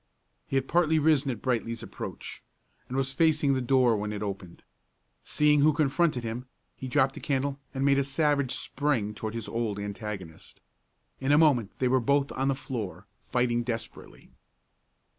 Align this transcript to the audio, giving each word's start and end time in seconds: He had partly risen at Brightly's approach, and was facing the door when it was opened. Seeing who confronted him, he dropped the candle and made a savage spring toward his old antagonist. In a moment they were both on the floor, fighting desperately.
He 0.47 0.55
had 0.55 0.67
partly 0.67 0.97
risen 0.97 1.29
at 1.29 1.43
Brightly's 1.43 1.83
approach, 1.83 2.41
and 2.87 2.97
was 2.97 3.13
facing 3.13 3.53
the 3.53 3.61
door 3.61 3.95
when 3.95 4.11
it 4.11 4.23
was 4.23 4.29
opened. 4.31 4.63
Seeing 5.23 5.59
who 5.59 5.73
confronted 5.73 6.23
him, 6.23 6.47
he 6.75 6.87
dropped 6.87 7.13
the 7.13 7.19
candle 7.19 7.59
and 7.71 7.85
made 7.85 7.99
a 7.99 8.03
savage 8.03 8.55
spring 8.55 9.13
toward 9.13 9.35
his 9.35 9.47
old 9.47 9.77
antagonist. 9.77 10.59
In 11.19 11.31
a 11.31 11.37
moment 11.37 11.77
they 11.77 11.87
were 11.87 11.99
both 11.99 12.31
on 12.31 12.47
the 12.47 12.55
floor, 12.55 13.05
fighting 13.29 13.61
desperately. 13.61 14.31